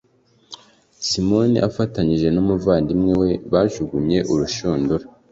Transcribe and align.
simoni 1.07 1.57
afatanyije 1.67 2.27
n’umuvandimwe 2.31 3.13
we 3.21 3.29
bajugunye 3.51 4.19
urushundura 4.33 5.05